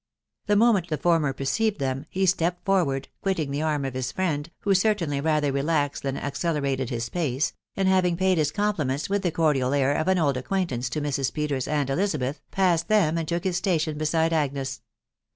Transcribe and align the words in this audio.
The 0.47 0.55
moment 0.55 0.87
the 0.89 0.97
former 0.97 1.31
perceived 1.31 1.77
them, 1.77 2.07
he 2.09 2.25
stepped 2.25 2.65
forward, 2.65 3.07
quitting 3.21 3.51
the 3.51 3.61
arm 3.61 3.85
of 3.85 3.93
his 3.93 4.11
friend, 4.11 4.49
who 4.61 4.73
certainly 4.73 5.21
rather 5.21 5.51
relaxed 5.51 6.01
than 6.01 6.17
accelerated 6.17 6.89
his 6.89 7.07
pace, 7.07 7.53
and 7.75 7.87
having 7.87 8.17
paid 8.17 8.39
his 8.39 8.49
compliments 8.51 9.09
with 9.11 9.21
the 9.21 9.29
cordial 9.29 9.73
air 9.75 9.93
of 9.95 10.07
an 10.07 10.17
old 10.17 10.37
acquaintance 10.37 10.89
to 10.89 11.01
Mrs. 11.01 11.31
Peters 11.31 11.67
and 11.67 11.87
Elizabeth, 11.87 12.41
passed 12.49 12.87
them 12.87 13.15
and 13.15 13.27
took 13.27 13.43
his 13.43 13.57
station 13.57 13.95
beside 13.99 14.33
Agnes. 14.33 14.81